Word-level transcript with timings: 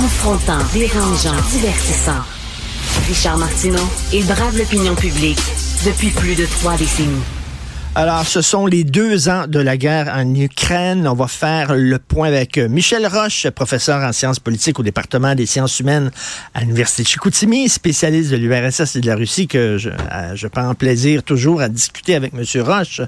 Confrontant, 0.00 0.60
dérangeant, 0.72 1.34
divertissant. 1.50 2.22
Richard 3.08 3.36
Martineau, 3.36 3.82
il 4.12 4.24
brave 4.26 4.56
l'opinion 4.56 4.94
publique 4.94 5.40
depuis 5.84 6.10
plus 6.10 6.36
de 6.36 6.46
trois 6.46 6.76
décennies. 6.76 7.24
Alors, 7.96 8.24
ce 8.24 8.40
sont 8.40 8.66
les 8.66 8.84
deux 8.84 9.28
ans 9.28 9.48
de 9.48 9.58
la 9.58 9.76
guerre 9.76 10.08
en 10.14 10.32
Ukraine. 10.36 11.08
On 11.08 11.14
va 11.14 11.26
faire 11.26 11.74
le 11.74 11.98
point 11.98 12.28
avec 12.28 12.58
euh, 12.58 12.68
Michel 12.68 13.08
Roche, 13.08 13.48
professeur 13.50 14.04
en 14.04 14.12
sciences 14.12 14.38
politiques 14.38 14.78
au 14.78 14.84
département 14.84 15.34
des 15.34 15.46
sciences 15.46 15.80
humaines 15.80 16.12
à 16.54 16.60
l'Université 16.60 17.02
de 17.02 17.08
Chicoutimi, 17.08 17.68
spécialiste 17.68 18.30
de 18.30 18.36
l'URSS 18.36 18.94
et 18.94 19.00
de 19.00 19.06
la 19.08 19.16
Russie, 19.16 19.48
que 19.48 19.78
je, 19.78 19.88
euh, 19.88 20.36
je 20.36 20.46
prends 20.46 20.72
plaisir 20.76 21.24
toujours 21.24 21.60
à 21.60 21.68
discuter 21.68 22.14
avec 22.14 22.34
M. 22.34 22.44
Roche. 22.62 23.00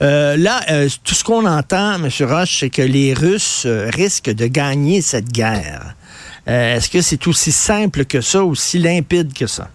Euh, 0.00 0.36
là, 0.36 0.60
tout 1.02 1.16
ce 1.16 1.24
qu'on 1.24 1.44
entend, 1.44 1.94
M. 1.94 2.08
Roche, 2.20 2.60
c'est 2.60 2.70
que 2.70 2.82
les 2.82 3.14
Russes 3.14 3.66
risquent 3.66 4.32
de 4.32 4.46
gagner 4.46 5.02
cette 5.02 5.32
guerre. 5.32 5.96
Est-ce 6.46 6.88
que 6.88 7.02
c'est 7.02 7.26
aussi 7.26 7.50
simple 7.50 8.04
que 8.04 8.20
ça, 8.20 8.44
aussi 8.44 8.78
limpide 8.78 9.32
que 9.32 9.46
ça? 9.46 9.68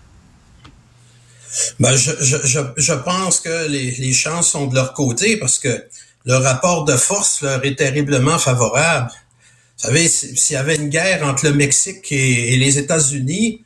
Ben, 1.79 1.95
je, 1.95 2.11
je, 2.21 2.59
je, 2.77 2.93
pense 2.93 3.41
que 3.41 3.67
les, 3.67 3.91
les, 3.91 4.13
chances 4.13 4.51
sont 4.51 4.67
de 4.67 4.75
leur 4.75 4.93
côté 4.93 5.35
parce 5.35 5.59
que 5.59 5.85
le 6.25 6.35
rapport 6.35 6.85
de 6.85 6.95
force 6.95 7.41
leur 7.41 7.63
est 7.65 7.75
terriblement 7.75 8.39
favorable. 8.39 9.11
Vous 9.11 9.87
savez, 9.87 10.07
s'il 10.07 10.53
y 10.53 10.57
avait 10.57 10.75
une 10.75 10.89
guerre 10.89 11.25
entre 11.25 11.45
le 11.45 11.53
Mexique 11.53 12.11
et, 12.11 12.55
les 12.55 12.77
États-Unis, 12.77 13.65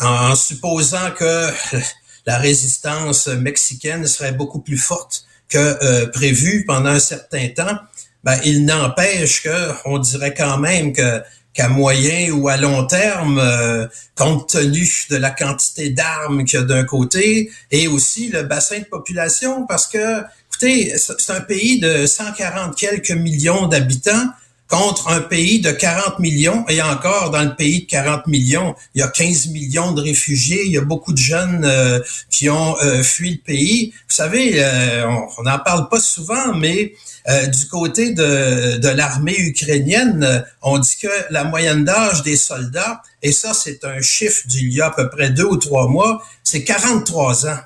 en, 0.00 0.34
supposant 0.34 1.12
que 1.12 1.50
la 2.26 2.38
résistance 2.38 3.28
mexicaine 3.28 4.06
serait 4.06 4.32
beaucoup 4.32 4.60
plus 4.60 4.78
forte 4.78 5.24
que 5.48 5.58
euh, 5.58 6.06
prévu 6.08 6.64
pendant 6.66 6.90
un 6.90 6.98
certain 6.98 7.48
temps, 7.48 7.78
ben, 8.24 8.38
il 8.44 8.64
n'empêche 8.64 9.42
que 9.42 9.70
on 9.84 9.98
dirait 9.98 10.34
quand 10.34 10.58
même 10.58 10.92
que 10.92 11.22
qu'à 11.54 11.68
moyen 11.68 12.32
ou 12.32 12.48
à 12.48 12.56
long 12.56 12.84
terme, 12.86 13.38
euh, 13.38 13.86
compte 14.16 14.50
tenu 14.50 14.86
de 15.08 15.16
la 15.16 15.30
quantité 15.30 15.90
d'armes 15.90 16.44
qu'il 16.44 16.58
y 16.58 16.62
a 16.62 16.66
d'un 16.66 16.84
côté, 16.84 17.50
et 17.70 17.86
aussi 17.86 18.28
le 18.28 18.42
bassin 18.42 18.80
de 18.80 18.84
population, 18.84 19.64
parce 19.66 19.86
que, 19.86 20.22
écoutez, 20.48 20.94
c'est 20.98 21.32
un 21.32 21.40
pays 21.40 21.78
de 21.78 22.06
140 22.06 22.76
quelques 22.76 23.12
millions 23.12 23.68
d'habitants 23.68 24.28
contre 24.68 25.08
un 25.08 25.20
pays 25.20 25.60
de 25.60 25.70
40 25.70 26.18
millions, 26.18 26.64
et 26.68 26.80
encore 26.82 27.30
dans 27.30 27.42
le 27.42 27.54
pays 27.54 27.82
de 27.82 27.86
40 27.86 28.26
millions, 28.26 28.74
il 28.94 29.00
y 29.00 29.02
a 29.02 29.08
15 29.08 29.48
millions 29.48 29.92
de 29.92 30.00
réfugiés, 30.00 30.62
il 30.64 30.72
y 30.72 30.78
a 30.78 30.82
beaucoup 30.82 31.12
de 31.12 31.18
jeunes 31.18 31.64
euh, 31.64 32.00
qui 32.30 32.48
ont 32.48 32.76
euh, 32.82 33.02
fui 33.02 33.32
le 33.32 33.38
pays. 33.38 33.92
Vous 34.08 34.14
savez, 34.14 34.64
on 35.38 35.42
n'en 35.42 35.58
parle 35.58 35.88
pas 35.88 36.00
souvent, 36.00 36.54
mais 36.54 36.94
euh, 37.26 37.46
du 37.46 37.66
côté 37.68 38.12
de, 38.12 38.76
de 38.76 38.88
l'armée 38.88 39.38
ukrainienne, 39.38 40.22
euh, 40.24 40.40
on 40.60 40.78
dit 40.78 40.96
que 41.00 41.08
la 41.30 41.44
moyenne 41.44 41.82
d'âge 41.82 42.22
des 42.22 42.36
soldats, 42.36 43.00
et 43.22 43.32
ça 43.32 43.54
c'est 43.54 43.82
un 43.84 44.02
chiffre 44.02 44.46
d'il 44.46 44.70
y 44.70 44.82
a 44.82 44.88
à 44.88 44.90
peu 44.90 45.08
près 45.08 45.30
deux 45.30 45.46
ou 45.46 45.56
trois 45.56 45.88
mois, 45.88 46.22
c'est 46.42 46.64
43 46.64 47.46
ans. 47.46 47.58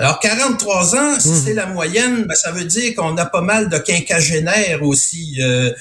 Alors 0.00 0.18
43 0.18 0.96
ans, 0.96 1.20
si 1.20 1.28
hmm. 1.28 1.42
c'est 1.44 1.54
la 1.54 1.66
moyenne, 1.66 2.24
ben, 2.24 2.34
ça 2.34 2.50
veut 2.50 2.64
dire 2.64 2.94
qu'on 2.96 3.16
a 3.16 3.26
pas 3.26 3.42
mal 3.42 3.68
de 3.68 3.78
quinquagénaires 3.78 4.82
aussi 4.82 5.38
euh, 5.40 5.72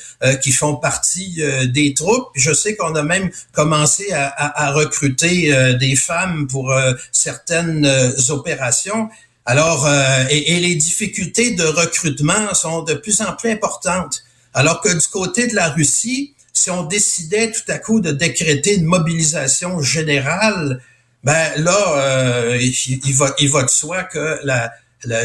qui 0.41 0.51
font 0.51 0.75
partie 0.75 1.41
des 1.73 1.93
troupes. 1.93 2.27
Je 2.35 2.53
sais 2.53 2.75
qu'on 2.75 2.93
a 2.95 3.03
même 3.03 3.29
commencé 3.53 4.11
à, 4.11 4.27
à, 4.27 4.67
à 4.67 4.71
recruter 4.71 5.75
des 5.79 5.95
femmes 5.95 6.47
pour 6.47 6.73
certaines 7.11 7.89
opérations. 8.29 9.09
Alors, 9.49 9.87
euh, 9.87 10.25
et, 10.29 10.59
les 10.59 10.75
difficultés 10.75 11.55
de 11.55 11.63
recrutement 11.63 12.53
sont 12.53 12.83
de 12.83 12.93
plus 12.93 13.19
en 13.21 13.33
plus 13.33 13.49
importantes. 13.49 14.23
Alors 14.53 14.79
que 14.79 14.89
du 14.89 15.07
côté 15.07 15.47
de 15.47 15.55
la 15.55 15.69
Russie, 15.69 16.35
si 16.53 16.69
on 16.69 16.83
décidait 16.83 17.49
tout 17.51 17.63
à 17.67 17.79
coup 17.79 17.99
de 17.99 18.11
décréter 18.11 18.75
une 18.75 18.85
mobilisation 18.85 19.81
générale, 19.81 20.83
ben 21.23 21.51
là, 21.57 21.97
euh, 21.97 22.57
il, 22.59 23.13
va, 23.13 23.33
il 23.39 23.49
va 23.49 23.63
de 23.63 23.69
soi 23.69 24.03
que 24.03 24.39
la, 24.43 24.71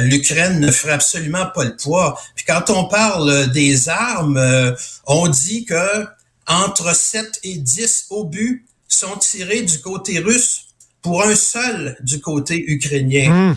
l'Ukraine 0.01 0.61
ne 0.61 0.71
ferait 0.71 0.93
absolument 0.93 1.47
pas 1.55 1.65
le 1.65 1.77
poids. 1.77 2.19
Puis 2.35 2.45
quand 2.45 2.71
on 2.71 2.87
parle 2.87 3.51
des 3.53 3.89
armes, 3.89 4.37
euh, 4.37 4.73
on 5.07 5.29
dit 5.29 5.65
que 5.65 6.07
entre 6.47 6.95
7 6.95 7.41
et 7.45 7.57
10 7.57 8.07
obus 8.11 8.67
sont 8.89 9.17
tirés 9.17 9.63
du 9.63 9.81
côté 9.81 10.19
russe 10.19 10.67
pour 11.03 11.23
un 11.25 11.35
seul 11.35 11.97
du 12.01 12.21
côté 12.21 12.65
ukrainien. 12.71 13.31
Mmh. 13.31 13.57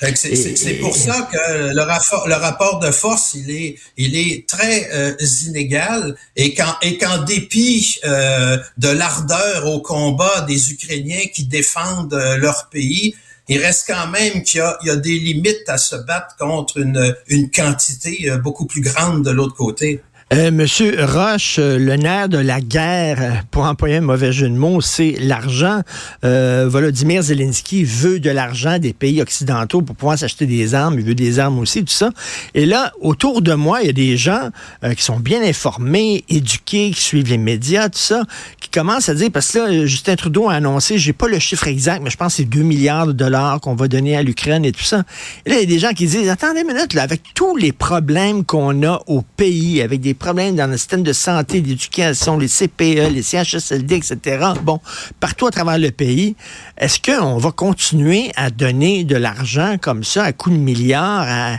C'est 0.00 0.78
pour 0.80 0.96
ça 0.96 1.28
que 1.32 1.74
le 1.74 1.82
rapport, 1.82 2.28
le 2.28 2.34
rapport 2.34 2.78
de 2.78 2.90
force, 2.90 3.34
il 3.34 3.50
est, 3.50 3.76
il 3.96 4.16
est 4.16 4.48
très 4.48 4.88
euh, 4.92 5.16
inégal 5.46 6.16
et 6.36 6.54
qu'en 6.54 6.74
et 6.82 6.98
qu'en 6.98 7.24
dépit 7.24 7.98
euh, 8.04 8.58
de 8.76 8.88
l'ardeur 8.88 9.66
au 9.66 9.80
combat 9.80 10.42
des 10.42 10.72
Ukrainiens 10.72 11.26
qui 11.32 11.44
défendent 11.44 12.14
euh, 12.14 12.36
leur 12.36 12.68
pays, 12.68 13.14
il 13.48 13.58
reste 13.58 13.86
quand 13.88 14.08
même 14.08 14.42
qu'il 14.42 14.62
y, 14.82 14.86
y 14.86 14.90
a, 14.90 14.96
des 14.96 15.18
limites 15.18 15.68
à 15.68 15.78
se 15.78 15.96
battre 15.96 16.36
contre 16.38 16.78
une, 16.78 17.16
une 17.28 17.50
quantité 17.50 18.30
beaucoup 18.42 18.66
plus 18.66 18.82
grande 18.82 19.24
de 19.24 19.30
l'autre 19.30 19.54
côté. 19.54 20.02
Euh, 20.30 20.50
Monsieur 20.50 20.94
Roche, 21.06 21.56
euh, 21.58 21.78
le 21.78 21.96
nerf 21.96 22.28
de 22.28 22.36
la 22.36 22.60
guerre, 22.60 23.16
euh, 23.18 23.30
pour 23.50 23.64
employer 23.64 23.96
un 23.96 24.02
mauvais 24.02 24.30
jeu 24.30 24.46
de 24.46 24.54
mots, 24.54 24.82
c'est 24.82 25.16
l'argent. 25.20 25.80
Volodymyr 26.22 27.22
Zelensky 27.22 27.84
veut 27.84 28.20
de 28.20 28.28
l'argent 28.28 28.78
des 28.78 28.92
pays 28.92 29.22
occidentaux 29.22 29.80
pour 29.80 29.96
pouvoir 29.96 30.18
s'acheter 30.18 30.44
des 30.44 30.74
armes. 30.74 30.98
Il 30.98 31.06
veut 31.06 31.14
des 31.14 31.38
armes 31.38 31.58
aussi, 31.58 31.82
tout 31.82 31.94
ça. 31.94 32.10
Et 32.54 32.66
là, 32.66 32.92
autour 33.00 33.40
de 33.40 33.54
moi, 33.54 33.80
il 33.80 33.86
y 33.86 33.90
a 33.90 33.94
des 33.94 34.16
gens 34.18 34.50
qui 34.96 35.02
sont 35.02 35.18
bien 35.18 35.42
informés, 35.42 36.24
éduqués, 36.28 36.90
qui 36.90 37.00
suivent 37.00 37.30
les 37.30 37.38
médias, 37.38 37.88
tout 37.88 37.98
ça, 37.98 38.24
qui 38.60 38.68
commencent 38.68 39.08
à 39.08 39.14
dire, 39.14 39.30
parce 39.32 39.52
que 39.52 39.58
là, 39.58 39.86
Justin 39.86 40.16
Trudeau 40.16 40.48
a 40.50 40.54
annoncé, 40.54 40.98
j'ai 40.98 41.12
pas 41.12 41.28
le 41.28 41.38
chiffre 41.38 41.66
exact, 41.68 42.02
mais 42.02 42.10
je 42.10 42.16
pense 42.16 42.34
que 42.34 42.36
c'est 42.38 42.48
2 42.48 42.62
milliards 42.62 43.06
de 43.06 43.12
dollars 43.12 43.60
qu'on 43.60 43.74
va 43.74 43.88
donner 43.88 44.16
à 44.16 44.22
l'Ukraine 44.22 44.64
et 44.64 44.72
tout 44.72 44.84
ça. 44.84 45.04
Et 45.46 45.50
là, 45.50 45.56
il 45.56 45.60
y 45.60 45.62
a 45.62 45.66
des 45.66 45.78
gens 45.78 45.92
qui 45.92 46.06
disent, 46.06 46.28
attendez 46.28 46.60
une 46.60 46.66
minute, 46.66 46.92
là, 46.94 47.02
avec 47.02 47.22
tous 47.34 47.56
les 47.56 47.72
problèmes 47.72 48.44
qu'on 48.44 48.82
a 48.82 49.00
au 49.06 49.22
pays, 49.22 49.80
avec 49.80 50.00
des 50.00 50.14
problèmes 50.18 50.56
dans 50.56 50.66
le 50.66 50.76
système 50.76 51.02
de 51.02 51.12
santé, 51.12 51.60
d'éducation, 51.60 52.38
les 52.38 52.48
CPE, 52.48 53.12
les 53.12 53.22
CHSLD, 53.22 53.96
etc. 53.96 54.46
Bon, 54.62 54.80
partout 55.20 55.46
à 55.46 55.50
travers 55.50 55.78
le 55.78 55.90
pays, 55.90 56.36
est-ce 56.76 56.98
qu'on 57.00 57.38
va 57.38 57.50
continuer 57.50 58.32
à 58.36 58.50
donner 58.50 59.04
de 59.04 59.16
l'argent 59.16 59.76
comme 59.80 60.04
ça, 60.04 60.24
à 60.24 60.32
coups 60.32 60.56
de 60.56 60.60
milliards, 60.60 61.26
à 61.28 61.58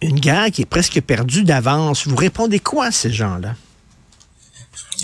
une, 0.00 0.20
guerre 0.20 0.50
qui 0.50 0.62
est 0.62 0.66
presque 0.66 1.00
perdue 1.00 1.44
d'avance? 1.44 2.06
Vous 2.06 2.16
répondez 2.16 2.58
quoi 2.58 2.86
à 2.86 2.90
ces 2.90 3.12
gens-là? 3.12 3.54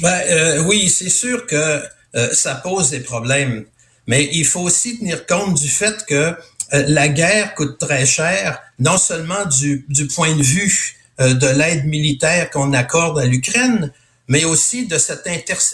Ben, 0.03 0.21
euh, 0.29 0.63
oui, 0.65 0.91
c'est 0.91 1.09
sûr 1.09 1.47
que 1.47 1.83
euh, 2.15 2.29
ça 2.33 2.55
pose 2.57 2.91
des 2.91 3.01
problèmes. 3.01 3.65
Mais 4.07 4.29
il 4.33 4.45
faut 4.45 4.61
aussi 4.61 4.99
tenir 4.99 5.27
compte 5.27 5.55
du 5.55 5.69
fait 5.69 6.05
que 6.07 6.35
euh, 6.75 6.85
la 6.89 7.09
guerre 7.09 7.55
coûte 7.55 7.79
très 7.79 8.07
cher, 8.07 8.59
non 8.79 8.99
seulement 8.99 9.45
du, 9.47 9.87
point 10.15 10.35
de 10.35 10.43
vue 10.43 10.97
de 11.19 11.47
l'aide 11.47 11.85
militaire 11.85 12.51
qu'on 12.51 12.73
accorde 12.73 13.19
à 13.19 13.25
l'Ukraine, 13.25 13.93
mais 14.29 14.45
aussi 14.45 14.87
de 14.87 14.99
cette 14.99 15.29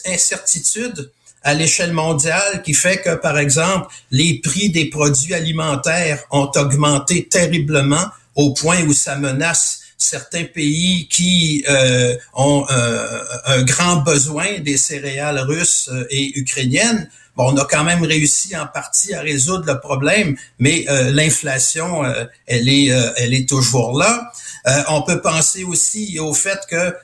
incertitude 0.06 1.10
à 1.44 1.52
l'échelle 1.52 1.92
mondiale 1.92 2.62
qui 2.62 2.72
fait 2.72 3.02
que, 3.02 3.14
par 3.14 3.38
exemple, 3.38 3.88
les 4.10 4.40
prix 4.40 4.70
des 4.70 4.86
produits 4.86 5.34
alimentaires 5.34 6.24
ont 6.30 6.50
augmenté 6.56 7.28
terriblement 7.28 8.06
au 8.34 8.54
point 8.54 8.82
où 8.84 8.94
ça 8.94 9.16
menace 9.16 9.80
certains 9.98 10.44
pays 10.44 11.06
qui 11.08 11.64
euh, 11.68 12.16
ont 12.32 12.66
euh, 12.70 13.20
un 13.46 13.62
grand 13.62 13.96
besoin 13.96 14.58
des 14.60 14.76
céréales 14.76 15.38
russes 15.40 15.90
et 16.10 16.38
ukrainiennes. 16.38 17.08
Bon, 17.36 17.52
on 17.52 17.56
a 17.56 17.64
quand 17.64 17.84
même 17.84 18.04
réussi 18.04 18.56
en 18.56 18.66
partie 18.66 19.14
à 19.14 19.20
résoudre 19.20 19.64
le 19.66 19.80
problème, 19.80 20.36
mais 20.58 20.86
l'inflation, 20.88 22.04
elle 22.46 22.68
est, 22.68 22.86
elle 23.16 23.34
est 23.34 23.48
toujours 23.48 23.98
là. 23.98 24.30
Euh, 24.66 24.82
on 24.88 25.02
peut 25.02 25.20
penser 25.20 25.64
aussi 25.64 26.18
au 26.18 26.32
fait 26.32 26.58
que 26.70 26.94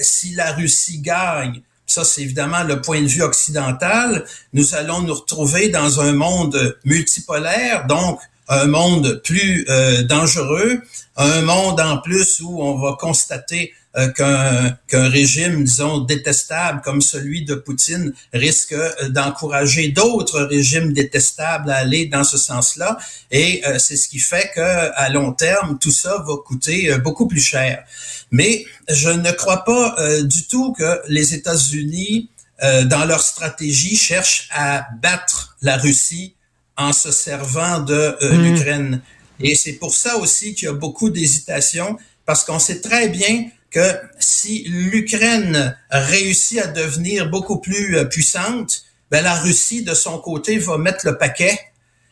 si 0.00 0.34
la 0.34 0.52
Russie 0.52 1.00
gagne, 1.00 1.62
ça 1.86 2.04
c'est 2.04 2.22
évidemment 2.22 2.62
le 2.62 2.80
point 2.80 3.00
de 3.00 3.06
vue 3.06 3.22
occidental, 3.22 4.24
nous 4.52 4.74
allons 4.74 5.02
nous 5.02 5.14
retrouver 5.14 5.68
dans 5.68 6.00
un 6.00 6.12
monde 6.12 6.78
multipolaire, 6.84 7.86
donc 7.86 8.20
un 8.48 8.66
monde 8.66 9.20
plus 9.24 9.66
euh, 9.68 10.02
dangereux, 10.04 10.80
un 11.16 11.42
monde 11.42 11.80
en 11.80 11.98
plus 11.98 12.40
où 12.40 12.62
on 12.62 12.78
va 12.78 12.96
constater 12.98 13.72
euh, 13.96 14.70
qu'un 14.86 15.08
régime, 15.08 15.64
disons, 15.64 16.00
détestable 16.00 16.82
comme 16.82 17.00
celui 17.00 17.46
de 17.46 17.54
Poutine 17.54 18.12
risque 18.34 18.74
euh, 18.74 19.08
d'encourager 19.08 19.88
d'autres 19.88 20.42
régimes 20.42 20.92
détestables 20.92 21.70
à 21.70 21.76
aller 21.76 22.04
dans 22.04 22.22
ce 22.22 22.36
sens-là. 22.36 22.98
Et 23.30 23.62
euh, 23.66 23.78
c'est 23.78 23.96
ce 23.96 24.08
qui 24.08 24.18
fait 24.18 24.50
que 24.54 24.60
à 24.94 25.08
long 25.08 25.32
terme, 25.32 25.78
tout 25.80 25.90
ça 25.90 26.22
va 26.28 26.34
coûter 26.44 26.96
beaucoup 26.98 27.26
plus 27.26 27.40
cher. 27.40 27.82
Mais 28.30 28.66
je 28.90 29.08
ne 29.08 29.32
crois 29.32 29.64
pas 29.64 29.96
du 30.22 30.46
tout 30.46 30.74
que 30.74 31.00
les 31.08 31.32
États-Unis, 31.32 32.28
dans 32.60 33.06
leur 33.06 33.22
stratégie, 33.22 33.96
cherchent 33.96 34.48
à 34.52 34.86
battre 35.00 35.56
la 35.62 35.78
Russie 35.78 36.34
en 36.76 36.92
se 36.92 37.10
servant 37.10 37.80
de 37.80 38.16
mmh. 38.20 38.42
l'Ukraine. 38.42 39.02
Et 39.40 39.54
c'est 39.54 39.74
pour 39.74 39.94
ça 39.94 40.18
aussi 40.18 40.54
qu'il 40.54 40.66
y 40.66 40.68
a 40.68 40.74
beaucoup 40.74 41.08
d'hésitation, 41.08 41.96
parce 42.26 42.44
qu'on 42.44 42.58
sait 42.58 42.80
très 42.82 43.08
bien 43.08 43.48
que 43.70 43.96
si 44.18 44.64
l'Ukraine 44.64 45.76
réussit 45.90 46.60
à 46.60 46.66
devenir 46.68 47.28
beaucoup 47.28 47.60
plus 47.60 47.96
euh, 47.96 48.04
puissante, 48.04 48.84
ben 49.10 49.22
la 49.22 49.34
Russie, 49.34 49.82
de 49.82 49.94
son 49.94 50.18
côté, 50.18 50.58
va 50.58 50.78
mettre 50.78 51.06
le 51.06 51.18
paquet. 51.18 51.58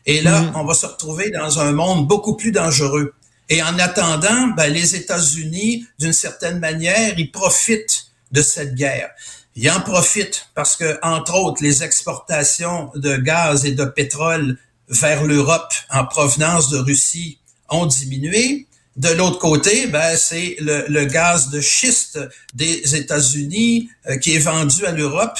Et 0.05 0.21
là, 0.21 0.41
mm. 0.41 0.51
on 0.55 0.65
va 0.65 0.73
se 0.73 0.85
retrouver 0.85 1.31
dans 1.31 1.59
un 1.59 1.71
monde 1.71 2.07
beaucoup 2.07 2.35
plus 2.35 2.51
dangereux. 2.51 3.13
Et 3.49 3.63
en 3.63 3.79
attendant, 3.79 4.47
ben, 4.55 4.71
les 4.71 4.95
États-Unis, 4.95 5.87
d'une 5.99 6.13
certaine 6.13 6.59
manière, 6.59 7.17
ils 7.17 7.31
profitent 7.31 8.07
de 8.31 8.41
cette 8.41 8.75
guerre. 8.75 9.09
Ils 9.55 9.69
en 9.71 9.81
profitent 9.81 10.49
parce 10.53 10.75
que, 10.75 10.99
entre 11.01 11.35
autres, 11.35 11.63
les 11.63 11.83
exportations 11.83 12.91
de 12.95 13.15
gaz 13.17 13.65
et 13.65 13.71
de 13.71 13.85
pétrole 13.85 14.57
vers 14.89 15.23
l'Europe 15.23 15.73
en 15.89 16.05
provenance 16.05 16.69
de 16.69 16.77
Russie 16.77 17.39
ont 17.69 17.85
diminué. 17.85 18.66
De 18.97 19.09
l'autre 19.09 19.37
côté, 19.37 19.85
ben, 19.87 20.17
c'est 20.17 20.57
le, 20.59 21.05
gaz 21.05 21.51
de 21.51 21.61
schiste 21.61 22.19
des 22.55 22.95
États-Unis 22.95 23.89
euh, 24.09 24.17
qui 24.17 24.35
est 24.35 24.39
vendu 24.39 24.87
à 24.87 24.91
l'Europe, 24.91 25.37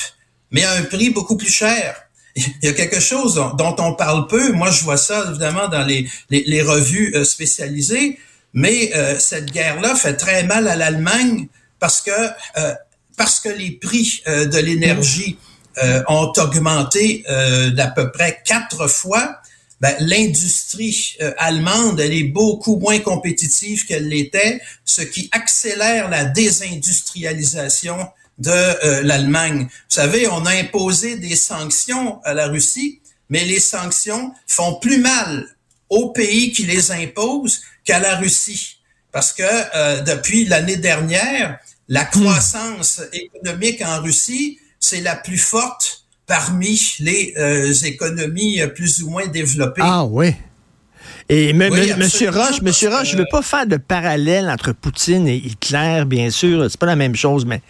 mais 0.51 0.63
à 0.63 0.73
un 0.73 0.83
prix 0.83 1.09
beaucoup 1.09 1.37
plus 1.37 1.51
cher. 1.51 1.95
Il 2.35 2.45
y 2.61 2.67
a 2.67 2.73
quelque 2.73 2.99
chose 2.99 3.33
dont 3.57 3.75
on 3.79 3.95
parle 3.95 4.27
peu. 4.27 4.51
Moi, 4.51 4.69
je 4.69 4.83
vois 4.83 4.97
ça 4.97 5.25
évidemment 5.27 5.67
dans 5.69 5.83
les, 5.83 6.07
les, 6.29 6.61
revues 6.61 7.15
euh, 7.15 7.23
spécialisées, 7.23 8.19
mais 8.53 8.91
euh, 8.95 9.17
cette 9.17 9.51
guerre-là 9.51 9.95
fait 9.95 10.13
très 10.13 10.43
mal 10.43 10.67
à 10.67 10.75
l'Allemagne 10.75 11.47
parce 11.79 12.01
que 12.01 12.11
parce 13.17 13.39
que 13.39 13.49
les 13.49 13.71
prix 13.71 14.21
de 14.27 14.57
l'énergie 14.59 15.37
ont 16.07 16.31
augmenté 16.37 17.23
d'à 17.73 17.87
peu 17.87 18.11
près 18.11 18.41
quatre 18.45 18.87
fois 18.87 19.41
ben, 19.79 19.95
l'industrie 19.99 21.15
euh, 21.21 21.33
allemande, 21.37 21.99
elle 21.99 22.13
est 22.13 22.23
beaucoup 22.23 22.77
moins 22.77 22.99
compétitive 22.99 23.85
qu'elle 23.85 24.07
l'était, 24.07 24.59
ce 24.85 25.01
qui 25.01 25.29
accélère 25.31 26.09
la 26.09 26.25
désindustrialisation 26.25 27.97
de 28.39 28.51
euh, 28.51 29.01
l'Allemagne. 29.03 29.67
Vous 29.69 29.95
savez, 29.95 30.27
on 30.27 30.45
a 30.45 30.51
imposé 30.51 31.17
des 31.17 31.35
sanctions 31.35 32.21
à 32.23 32.33
la 32.33 32.47
Russie, 32.47 33.01
mais 33.29 33.45
les 33.45 33.59
sanctions 33.59 34.33
font 34.47 34.75
plus 34.75 34.99
mal 34.99 35.47
aux 35.89 36.09
pays 36.09 36.51
qui 36.51 36.63
les 36.63 36.91
imposent 36.91 37.61
qu'à 37.85 37.99
la 37.99 38.15
Russie. 38.15 38.79
Parce 39.11 39.33
que 39.33 39.43
euh, 39.43 40.01
depuis 40.01 40.45
l'année 40.45 40.77
dernière, 40.77 41.59
la 41.87 42.03
hmm. 42.03 42.09
croissance 42.09 43.01
économique 43.13 43.81
en 43.81 44.01
Russie, 44.01 44.59
c'est 44.79 45.01
la 45.01 45.15
plus 45.15 45.37
forte 45.37 45.96
parmi 46.27 46.79
les 46.99 47.33
euh, 47.37 47.73
économies 47.85 48.61
euh, 48.61 48.67
plus 48.67 49.01
ou 49.01 49.09
moins 49.09 49.27
développées. 49.27 49.81
Ah 49.83 50.05
oui. 50.05 50.33
Et 51.29 51.51
Monsieur 51.53 52.29
Roche, 52.29 52.61
Monsieur 52.61 52.89
Roche, 52.89 53.11
je 53.11 53.17
veux 53.17 53.25
pas 53.29 53.41
faire 53.41 53.65
de 53.65 53.77
parallèle 53.77 54.49
entre 54.49 54.71
Poutine 54.71 55.27
et 55.27 55.35
Hitler, 55.35 56.03
bien 56.05 56.29
sûr, 56.29 56.69
c'est 56.69 56.79
pas 56.79 56.85
la 56.85 56.95
même 56.95 57.15
chose, 57.15 57.45
mais 57.45 57.61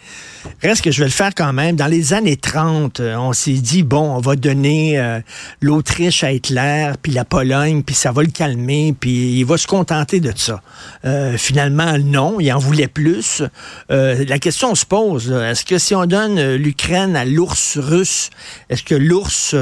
Reste 0.62 0.82
que 0.82 0.90
je 0.90 1.00
vais 1.00 1.06
le 1.06 1.12
faire 1.12 1.34
quand 1.34 1.52
même. 1.52 1.76
Dans 1.76 1.86
les 1.86 2.12
années 2.12 2.36
30, 2.36 3.00
euh, 3.00 3.16
on 3.16 3.32
s'est 3.32 3.52
dit, 3.52 3.82
bon, 3.82 4.16
on 4.16 4.20
va 4.20 4.36
donner 4.36 4.98
euh, 4.98 5.20
l'Autriche 5.60 6.24
à 6.24 6.32
Hitler, 6.32 6.92
puis 7.00 7.12
la 7.12 7.24
Pologne, 7.24 7.82
puis 7.82 7.94
ça 7.94 8.12
va 8.12 8.22
le 8.22 8.30
calmer, 8.30 8.94
puis 8.98 9.38
il 9.38 9.44
va 9.44 9.56
se 9.56 9.66
contenter 9.66 10.20
de 10.20 10.32
ça. 10.34 10.62
Euh, 11.04 11.36
finalement, 11.38 11.96
non, 11.98 12.40
il 12.40 12.52
en 12.52 12.58
voulait 12.58 12.88
plus. 12.88 13.42
la 13.88 14.38
question 14.38 14.74
se 14.74 14.84
pose, 14.84 15.30
est-ce 15.30 15.64
que 15.64 15.78
si 15.78 15.94
on 15.94 16.06
donne 16.06 16.54
l'Ukraine 16.54 17.16
à 17.16 17.24
l'ours 17.24 17.78
russe, 17.78 18.30
est-ce 18.68 18.82
que 18.82 18.94
l'ours 18.94 19.54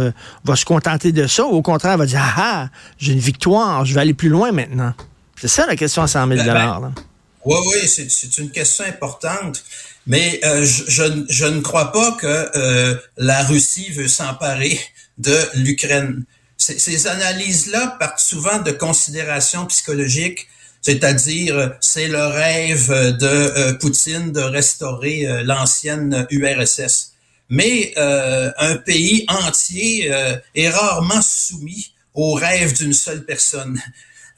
va 0.44 0.56
se 0.56 0.64
contenter 0.64 1.12
de 1.12 1.26
ça, 1.26 1.46
ou 1.46 1.56
au 1.56 1.62
contraire 1.62 1.99
va 1.99 2.06
dire, 2.06 2.22
ah, 2.22 2.34
ah, 2.37 2.69
j'ai 2.99 3.12
une 3.12 3.19
victoire, 3.19 3.84
je 3.84 3.94
vais 3.94 4.00
aller 4.00 4.14
plus 4.14 4.29
loin 4.29 4.52
maintenant? 4.52 4.93
C'est 5.40 5.49
ça 5.49 5.67
la 5.67 5.76
question 5.76 6.02
à 6.02 6.06
100 6.06 6.29
000 6.29 6.44
ben, 6.44 6.93
Oui, 7.44 7.56
oui, 7.67 7.88
c'est 7.88 8.38
une 8.38 8.50
question 8.50 8.84
importante. 8.87 9.62
Mais 10.06 10.41
euh, 10.44 10.64
je, 10.64 11.25
je, 11.29 11.44
ne 11.47 11.61
crois 11.61 11.91
pas 11.91 12.12
que 12.12 12.26
euh, 12.26 12.97
la 13.17 13.43
Russie 13.43 13.91
veut 13.91 14.08
s'emparer 14.08 14.79
de 15.19 15.37
l'Ukraine. 15.55 16.25
Ces 16.58 17.06
analyses-là 17.06 17.97
partent 17.99 18.20
souvent 18.20 18.58
de 18.61 18.70
considérations 18.70 19.67
psychologiques, 19.67 20.47
c'est-à-dire 20.81 21.76
c'est 21.81 22.08
le 22.08 22.25
rêve 22.26 22.88
de 23.19 23.26
euh, 23.26 23.73
Poutine 23.75 24.32
de 24.32 24.41
restaurer 24.41 25.43
l'ancienne 25.44 26.26
URSS. 26.31 27.12
Mais 27.49 27.93
un 27.97 28.76
pays 28.76 29.25
entier 29.29 30.12
est 30.56 30.69
rarement 30.69 31.23
soumis 31.23 31.93
au 32.12 32.35
rêve 32.35 32.76
d'une 32.76 32.93
seule 32.93 33.25
personne. 33.25 33.81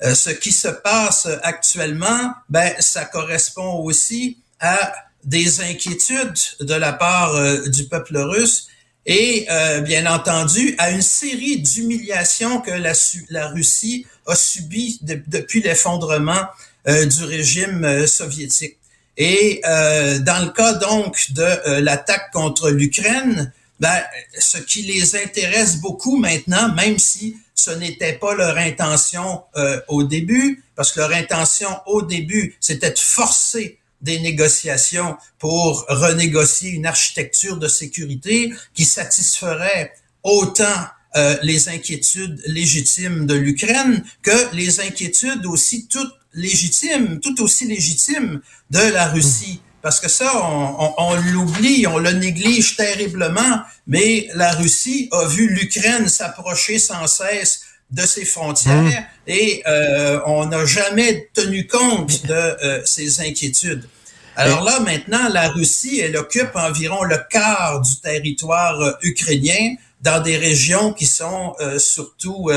ce 0.03 0.29
qui 0.29 0.53
se 0.53 0.69
passe 0.69 1.27
actuellement, 1.43 2.35
ben, 2.51 2.71
ça 2.81 3.07
correspond 3.07 3.77
aussi 3.83 4.37
à 4.61 4.93
des 5.25 5.61
inquiétudes 5.61 6.39
de 6.61 6.75
la 6.75 6.93
part 6.93 7.35
euh, 7.35 7.67
du 7.69 7.85
peuple 7.85 8.17
russe 8.19 8.69
et 9.07 9.47
euh, 9.51 9.81
bien 9.81 10.07
entendu 10.07 10.75
à 10.79 10.91
une 10.91 11.03
série 11.03 11.61
d'humiliations 11.61 12.61
que 12.61 12.71
la, 12.71 13.49
Russie 13.49 14.07
a 14.27 14.35
subies 14.35 15.01
depuis 15.03 15.63
l'effondrement 15.63 16.47
euh, 16.87 17.07
du 17.07 17.25
régime 17.25 18.07
soviétique. 18.07 18.77
Et 19.17 19.63
dans 19.65 20.45
le 20.45 20.53
cas 20.53 20.75
donc 20.75 21.33
de 21.33 21.81
l'attaque 21.81 22.31
contre 22.31 22.71
l'Ukraine, 22.71 23.53
ben, 23.81 24.01
ce 24.39 24.59
qui 24.59 24.83
les 24.83 25.17
intéresse 25.17 25.79
beaucoup 25.79 26.17
maintenant, 26.19 26.73
même 26.77 27.01
si 27.01 27.37
ce 27.53 27.73
n'était 27.73 28.13
pas 28.13 28.35
leur 28.35 28.57
intention 28.59 29.43
au 29.89 30.05
début, 30.05 30.63
parce 30.77 30.93
que 30.93 31.01
leur 31.01 31.11
intention 31.11 31.69
au 31.87 32.03
début, 32.03 32.57
c'était 32.61 32.93
de 32.93 32.99
forcer 32.99 33.81
des 34.01 34.21
négociations 34.21 35.17
pour 35.39 35.85
renégocier 35.89 36.71
une 36.71 36.87
architecture 36.87 37.57
de 37.57 37.69
sécurité 37.69 38.53
qui 38.75 38.85
satisferait 38.85 39.93
autant 40.23 40.87
euh, 41.17 41.37
les 41.43 41.69
inquiétudes 41.69 42.41
légitimes 42.47 43.27
de 43.27 43.35
l'Ukraine 43.35 44.05
que 44.23 44.55
les 44.55 44.81
inquiétudes 44.81 45.47
aussi 45.47 45.89
toutes 45.89 46.13
légitimes, 46.35 47.21
tout 47.21 47.41
aussi 47.43 47.67
légitimes 47.67 48.41
de 48.71 48.93
la 48.93 49.09
Russie. 49.09 49.61
Parce 49.81 50.01
que 50.01 50.09
ça, 50.09 50.31
on, 50.45 50.95
on 50.99 51.15
l'oublie, 51.33 51.87
on 51.87 51.99
le 51.99 52.13
néglige 52.13 52.77
terriblement, 52.77 53.63
mais 53.87 54.29
la 54.35 54.53
Russie 54.53 55.09
a 55.13 55.27
vu 55.27 55.49
l'Ukraine 55.49 56.09
s'approcher 56.09 56.79
sans 56.79 57.07
cesse 57.07 57.63
de 57.91 58.03
ses 58.03 58.25
frontières 58.25 58.75
mmh. 58.75 59.05
et 59.29 59.63
euh, 59.67 60.21
on 60.27 60.47
n'a 60.47 60.67
jamais 60.67 61.31
tenu 61.33 61.67
compte 61.67 62.27
de 62.27 62.35
euh, 62.35 62.83
ces 62.85 63.21
inquiétudes. 63.21 63.89
Alors 64.37 64.63
là, 64.63 64.79
maintenant, 64.81 65.29
la 65.31 65.49
Russie, 65.49 65.99
elle 66.01 66.17
occupe 66.17 66.55
environ 66.55 67.03
le 67.03 67.19
quart 67.29 67.81
du 67.81 67.97
territoire 67.97 68.81
euh, 68.81 68.93
ukrainien 69.03 69.75
dans 70.01 70.23
des 70.23 70.37
régions 70.37 70.93
qui 70.93 71.07
sont 71.07 71.55
surtout 71.79 72.53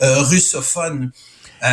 russophones. 0.00 1.10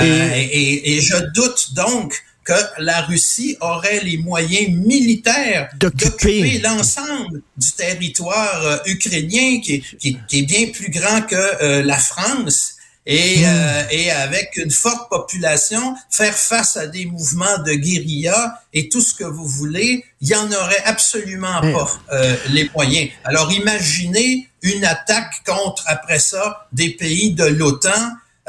Et... 0.02 0.96
Et, 0.96 1.00
je 1.00 1.16
doute 1.36 1.76
donc 1.76 2.24
que 2.44 2.54
la 2.80 3.02
Russie 3.02 3.56
aurait 3.62 4.04
les 4.04 4.18
moyens 4.18 4.76
militaires 4.76 5.70
d'occuper 5.80 6.58
l'ensemble 6.58 7.44
du 7.56 7.72
territoire 7.74 8.82
ukrainien 8.88 9.60
qui 9.62 9.84
qui, 10.00 10.18
qui 10.28 10.40
est, 10.40 10.42
bien 10.42 10.70
plus 10.74 10.90
grand 10.90 11.22
que 11.22 11.82
la 11.84 12.00
France 12.00 12.78
et, 13.06 13.40
hmm. 13.40 13.46
euh, 13.46 13.84
et 13.92 14.12
avec 14.12 14.58
une 14.58 14.72
forte 14.72 15.10
population, 15.10 15.96
faire 16.10 16.36
face 16.36 16.78
à 16.78 16.88
des 16.88 17.06
mouvements 17.06 17.58
de 17.66 17.74
guérilla 17.74 18.62
et 18.74 18.90
tout 18.90 19.02
ce 19.02 19.14
que 19.14 19.24
vous 19.24 19.48
voulez, 19.48 20.06
il 20.22 20.30
y 20.30 20.36
en 20.36 20.52
aurait 20.52 20.84
absolument 20.86 21.62
pas 21.62 21.92
euh, 22.14 22.36
les 22.50 22.70
moyens. 22.76 23.10
Alors 23.24 23.52
imaginez 23.52 24.50
une 24.62 24.86
attaque 24.86 25.44
contre, 25.46 25.84
après 25.88 26.20
ça, 26.20 26.68
des 26.72 26.92
pays 26.92 27.34
de 27.34 27.46
l'OTAN 27.46 27.90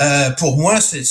euh, 0.00 0.30
pour 0.30 0.56
moi, 0.56 0.80
c'est 0.80 1.04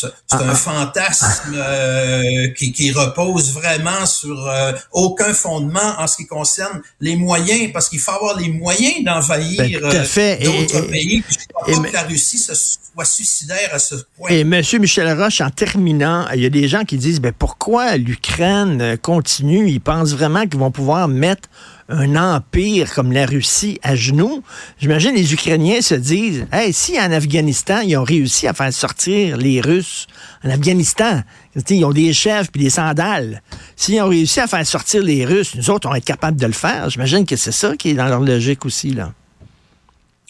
c'est 0.00 0.36
euh, 0.36 0.38
un 0.38 0.48
ah, 0.48 0.50
ah. 0.50 0.54
fantasme 0.54 1.54
euh, 1.54 2.48
qui, 2.56 2.72
qui 2.72 2.90
repose 2.92 3.52
vraiment 3.52 4.06
sur 4.06 4.50
aucun 4.92 5.32
fondement 5.32 5.94
en 5.98 6.06
ce 6.06 6.16
qui 6.16 6.26
concerne 6.26 6.80
les 7.00 7.16
moyens, 7.16 7.72
parce 7.72 7.88
qu'il 7.88 7.98
faut 7.98 8.12
avoir 8.12 8.38
les 8.38 8.50
moyens 8.50 9.04
d'envahir 9.04 9.80
ben, 9.80 10.38
d'autres 10.42 10.80
pays. 10.88 11.22
Je 11.30 11.36
ne 11.38 11.52
crois 11.52 11.82
pas 11.82 11.88
que 11.88 11.94
la 11.94 12.02
Russie 12.02 12.38
se 12.38 12.54
soit 12.54 13.04
suicidaire 13.04 13.70
à 13.72 13.78
ce 13.78 13.96
point. 14.16 14.30
Et 14.30 14.44
Monsieur 14.44 14.78
Michel 14.78 15.20
Roche, 15.20 15.40
en 15.40 15.50
terminant, 15.50 16.26
il 16.34 16.42
y 16.42 16.46
a 16.46 16.50
des 16.50 16.68
gens 16.68 16.84
qui 16.84 16.96
disent 16.96 17.20
ben 17.20 17.32
pourquoi 17.36 17.96
l'Ukraine 17.96 18.96
continue? 19.02 19.68
Ils 19.68 19.80
pensent 19.80 20.12
vraiment 20.12 20.46
qu'ils 20.46 20.60
vont 20.60 20.70
pouvoir 20.70 21.08
mettre 21.08 21.48
un 21.88 22.16
empire 22.16 22.92
comme 22.92 23.12
la 23.12 23.24
Russie 23.24 23.78
à 23.82 23.96
genoux, 23.96 24.42
j'imagine 24.78 25.14
les 25.14 25.32
Ukrainiens 25.32 25.80
se 25.80 25.94
disent, 25.94 26.46
hey, 26.52 26.72
si 26.72 27.00
en 27.00 27.10
Afghanistan, 27.10 27.80
ils 27.80 27.96
ont 27.96 28.04
réussi 28.04 28.46
à 28.46 28.52
faire 28.52 28.72
sortir 28.72 29.36
les 29.36 29.60
Russes, 29.60 30.06
en 30.44 30.50
Afghanistan, 30.50 31.22
ils 31.70 31.84
ont 31.84 31.92
des 31.92 32.12
chefs 32.12 32.50
puis 32.50 32.62
des 32.62 32.70
sandales. 32.70 33.42
S'ils 33.74 34.00
ont 34.02 34.08
réussi 34.08 34.40
à 34.40 34.46
faire 34.46 34.66
sortir 34.66 35.02
les 35.02 35.24
Russes, 35.24 35.54
nous 35.54 35.70
autres, 35.70 35.88
on 35.88 35.92
va 35.92 35.98
être 35.98 36.04
capables 36.04 36.38
de 36.38 36.46
le 36.46 36.52
faire. 36.52 36.90
J'imagine 36.90 37.24
que 37.24 37.36
c'est 37.36 37.52
ça 37.52 37.76
qui 37.76 37.90
est 37.90 37.94
dans 37.94 38.06
leur 38.06 38.20
logique 38.20 38.66
aussi, 38.66 38.90
là. 38.90 39.12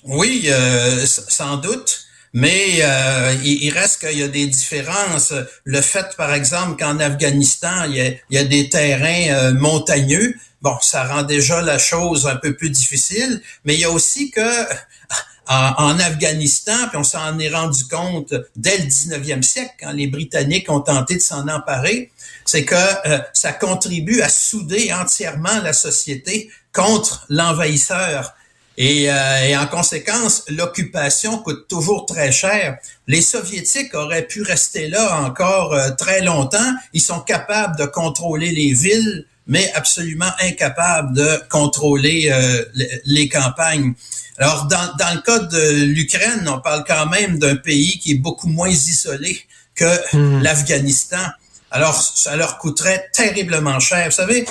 Oui, 0.05 0.45
euh, 0.47 1.05
sans 1.07 1.57
doute. 1.57 2.08
Mais 2.33 2.81
euh, 2.83 3.35
il, 3.43 3.71
reste 3.71 4.01
qu'il 4.01 4.19
y 4.19 4.23
a 4.23 4.29
des 4.29 4.47
différences. 4.47 5.33
Le 5.65 5.81
fait, 5.81 6.17
par 6.17 6.33
exemple, 6.35 6.79
qu'en 6.79 6.99
Afghanistan, 6.99 7.85
il 7.85 8.19
y 8.31 8.39
a, 8.39 8.45
des 8.45 8.69
terrains 8.69 9.31
euh, 9.31 9.55
montagneux, 9.55 10.35
bon, 10.63 10.77
ça 10.83 11.05
rend 11.05 11.23
déjà 11.23 11.63
la 11.63 11.79
chose 11.79 12.27
un 12.27 12.37
peu 12.37 12.55
plus 12.55 12.71
difficile. 12.71 13.43
Mais 13.65 13.75
il 13.75 13.81
y 13.81 13.85
a 13.85 13.91
aussi 13.91 14.31
que 14.31 14.41
en, 15.49 15.99
Afghanistan, 15.99 16.89
puis 16.89 16.99
on 16.99 17.05
s'en 17.05 17.39
est 17.39 17.49
rendu 17.49 17.85
compte 17.87 18.35
dès 18.57 18.77
le 18.79 18.85
19e 18.85 19.43
siècle, 19.43 19.75
quand 19.81 19.93
les 19.93 20.07
Britanniques 20.07 20.71
ont 20.71 20.81
tenté 20.81 21.15
de 21.15 21.23
s'en 21.23 21.49
emparer, 21.49 22.11
c'est 22.45 22.65
que 22.65 22.75
euh, 22.75 23.19
ça 23.33 23.53
contribue 23.53 24.21
à 24.21 24.29
souder 24.29 24.93
entièrement 24.93 25.61
la 25.63 25.73
société 25.73 26.51
contre 26.73 27.27
l'envahisseur. 27.29 28.35
Et, 28.81 29.11
euh, 29.11 29.45
et, 29.45 29.57
en 29.57 29.67
conséquence, 29.67 30.45
l'occupation 30.49 31.39
coûte 31.39 31.67
toujours 31.69 32.07
très 32.07 32.31
cher. 32.31 32.79
Les 33.09 33.23
Soviétiques 33.23 33.93
auraient 33.93 34.27
pu 34.27 34.43
rester 34.43 34.89
là 34.89 35.21
encore 35.21 35.75
euh, 35.75 35.91
très 35.91 36.23
longtemps. 36.23 36.75
Ils 36.93 37.03
sont 37.03 37.19
capables 37.19 37.77
de 37.77 37.87
contrôler 37.87 38.53
les 38.53 38.73
villes, 38.73 39.27
mais 39.49 39.69
absolument 39.75 40.31
incapables 40.41 41.13
de 41.13 41.43
contrôler 41.51 42.31
euh, 42.31 42.65
les 43.05 43.29
campagnes. 43.29 43.95
Alors, 44.39 44.67
dans, 44.67 44.95
dans 44.97 45.13
le 45.13 45.23
cas 45.23 45.41
de 45.41 45.83
l'Ukraine, 45.83 46.49
on 46.49 46.61
parle 46.61 46.85
quand 46.87 47.07
même 47.07 47.41
d'un 47.41 47.57
pays 47.57 47.99
qui 47.99 48.13
est 48.13 48.19
beaucoup 48.19 48.47
moins 48.47 48.69
isolé 48.69 49.41
que 49.75 50.17
hmm. 50.17 50.41
l'Afghanistan. 50.41 51.27
Alors, 51.73 52.01
ça 52.01 52.37
leur 52.37 52.59
coûterait 52.59 53.09
terriblement 53.13 53.81
cher. 53.81 54.07
Vous 54.07 54.15
savez, 54.15 54.47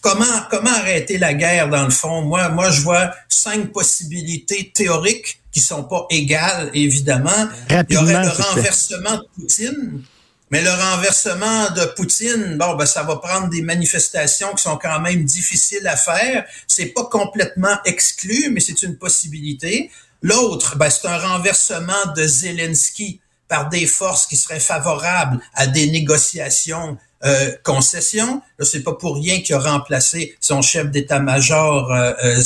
comment 0.00 0.24
comment 0.50 0.70
arrêter 0.70 1.18
la 1.18 1.34
guerre 1.34 1.68
dans 1.68 1.84
le 1.84 1.90
fond? 1.90 2.22
Moi, 2.22 2.48
moi, 2.48 2.70
je 2.70 2.80
vois 2.82 3.10
cinq 3.28 3.72
possibilités 3.72 4.72
théoriques 4.74 5.40
qui 5.52 5.60
sont 5.60 5.84
pas 5.84 6.06
égales, 6.10 6.70
évidemment. 6.74 7.48
Il 7.70 7.94
y 7.94 7.96
aurait 7.96 8.22
le 8.22 8.28
renversement 8.28 9.16
de 9.16 9.24
Poutine. 9.34 10.02
Mais 10.50 10.62
le 10.62 10.70
renversement 10.70 11.70
de 11.70 11.84
Poutine, 11.94 12.56
bon, 12.56 12.74
ben, 12.74 12.86
ça 12.86 13.02
va 13.02 13.16
prendre 13.16 13.48
des 13.48 13.60
manifestations 13.60 14.54
qui 14.54 14.62
sont 14.62 14.78
quand 14.78 14.98
même 15.00 15.24
difficiles 15.24 15.86
à 15.86 15.96
faire. 15.96 16.46
C'est 16.66 16.86
pas 16.86 17.04
complètement 17.04 17.76
exclu, 17.84 18.50
mais 18.50 18.60
c'est 18.60 18.82
une 18.82 18.96
possibilité. 18.96 19.90
L'autre, 20.22 20.76
ben, 20.76 20.88
c'est 20.88 21.06
un 21.06 21.18
renversement 21.18 22.12
de 22.16 22.26
Zelensky 22.26 23.20
par 23.46 23.68
des 23.68 23.86
forces 23.86 24.26
qui 24.26 24.36
seraient 24.36 24.60
favorables 24.60 25.38
à 25.54 25.66
des 25.66 25.90
négociations 25.90 26.96
euh, 27.24 27.50
concessions. 27.64 28.42
Là, 28.58 28.64
c'est 28.64 28.82
pas 28.82 28.94
pour 28.94 29.16
rien 29.16 29.40
qu'il 29.40 29.54
a 29.54 29.58
remplacé 29.58 30.36
son 30.40 30.62
chef 30.62 30.90
d'état-major 30.90 31.92
euh, 31.92 32.12
euh 32.24 32.42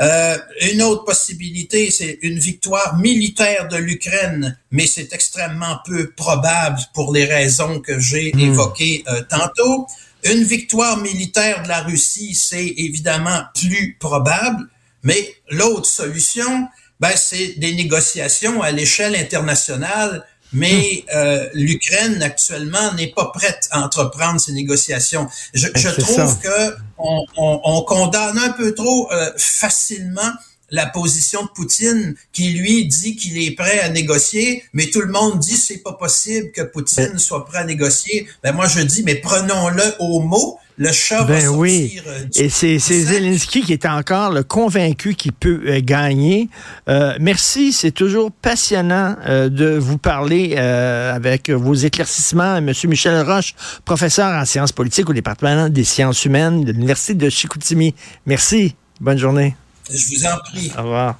euh, 0.00 0.38
une 0.70 0.82
autre 0.82 1.04
possibilité, 1.04 1.90
c'est 1.90 2.18
une 2.22 2.38
victoire 2.38 2.96
militaire 2.98 3.66
de 3.66 3.76
l'Ukraine, 3.76 4.56
mais 4.70 4.86
c'est 4.86 5.12
extrêmement 5.12 5.78
peu 5.84 6.10
probable 6.10 6.78
pour 6.94 7.12
les 7.12 7.24
raisons 7.24 7.80
que 7.80 7.98
j'ai 7.98 8.32
hmm. 8.32 8.40
évoquées 8.40 9.04
euh, 9.08 9.22
tantôt. 9.28 9.88
Une 10.24 10.44
victoire 10.44 10.98
militaire 10.98 11.64
de 11.64 11.68
la 11.68 11.82
Russie, 11.82 12.34
c'est 12.34 12.74
évidemment 12.76 13.42
plus 13.54 13.96
probable, 13.98 14.68
mais 15.02 15.34
l'autre 15.50 15.86
solution, 15.86 16.68
ben, 17.00 17.12
c'est 17.16 17.58
des 17.58 17.74
négociations 17.74 18.62
à 18.62 18.70
l'échelle 18.70 19.16
internationale 19.16 20.24
mais 20.52 21.04
hmm. 21.06 21.16
euh, 21.16 21.48
l'Ukraine 21.54 22.22
actuellement 22.22 22.92
n'est 22.94 23.12
pas 23.12 23.26
prête 23.26 23.68
à 23.70 23.84
entreprendre 23.84 24.40
ces 24.40 24.52
négociations. 24.52 25.28
Je, 25.54 25.68
je 25.74 25.88
trouve 25.88 26.38
que 26.40 26.76
on, 26.98 27.24
on, 27.36 27.60
on, 27.64 27.82
condamne 27.82 28.38
un 28.38 28.50
peu 28.50 28.74
trop 28.74 29.10
euh, 29.12 29.30
facilement 29.36 30.32
la 30.70 30.86
position 30.86 31.42
de 31.42 31.48
Poutine 31.48 32.14
qui 32.32 32.50
lui 32.50 32.86
dit 32.86 33.16
qu'il 33.16 33.40
est 33.42 33.52
prêt 33.52 33.80
à 33.80 33.88
négocier, 33.88 34.64
mais 34.72 34.86
tout 34.86 35.00
le 35.00 35.10
monde 35.10 35.38
dit 35.38 35.56
c'est 35.56 35.78
pas 35.78 35.94
possible 35.94 36.52
que 36.52 36.62
Poutine 36.62 37.18
soit 37.18 37.46
prêt 37.46 37.58
à 37.58 37.64
négocier. 37.64 38.28
Ben 38.42 38.52
moi 38.52 38.66
je 38.68 38.80
dis 38.80 39.02
mais 39.02 39.16
prenons-le 39.16 39.94
au 39.98 40.20
mot 40.20 40.58
le 40.78 40.92
chat 40.92 41.24
ben 41.24 41.44
va 41.44 41.50
oui. 41.50 42.00
Euh, 42.06 42.24
Et 42.36 42.48
c'est 42.48 42.78
Zelensky 42.78 43.62
qui 43.62 43.72
est 43.72 43.86
encore 43.86 44.32
le 44.32 44.44
convaincu 44.44 45.14
qu'il 45.14 45.32
peut 45.32 45.60
euh, 45.66 45.80
gagner. 45.82 46.48
Euh, 46.88 47.16
merci, 47.20 47.72
c'est 47.72 47.90
toujours 47.90 48.30
passionnant 48.30 49.16
de 49.26 49.76
vous 49.76 49.98
parler 49.98 50.56
avec 50.56 51.50
vos 51.50 51.74
éclaircissements. 51.74 52.60
Monsieur 52.60 52.88
Michel 52.88 53.20
Roche, 53.22 53.54
professeur 53.84 54.32
en 54.32 54.44
sciences 54.44 54.72
politiques 54.72 55.10
au 55.10 55.12
département 55.12 55.68
des 55.68 55.84
sciences 55.84 56.24
humaines 56.24 56.64
de 56.64 56.72
l'Université 56.72 57.14
de 57.14 57.28
Chicoutimi. 57.28 57.94
Merci. 58.26 58.74
Bonne 59.00 59.18
journée. 59.18 59.56
Je 59.90 59.96
vous 59.96 60.26
en 60.26 60.38
prie. 60.38 60.72
Au 60.76 60.82
revoir. 60.82 61.18